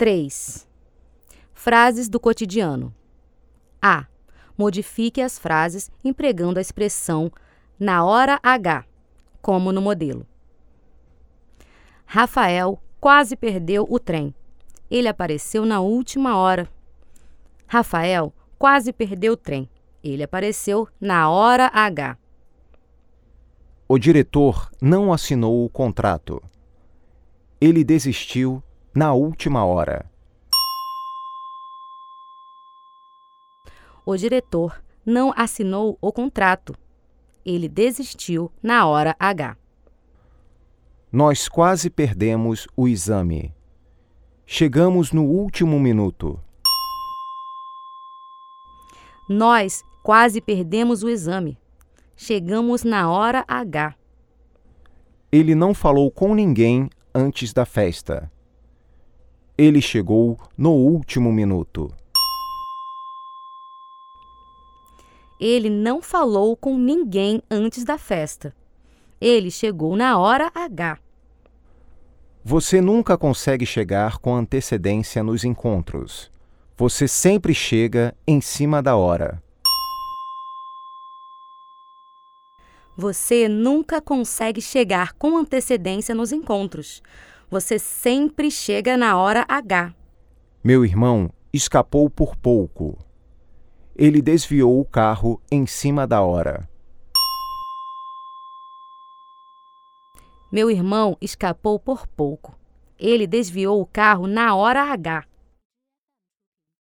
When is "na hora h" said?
7.78-8.86, 20.98-22.16, 38.62-39.56, 52.82-53.94, 69.96-70.98, 88.96-89.92, 104.28-105.24